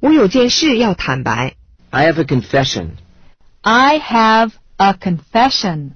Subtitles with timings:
[0.00, 1.54] 我有件事要坦白。
[1.90, 2.90] I I have a confession.
[3.62, 5.92] I have a confession.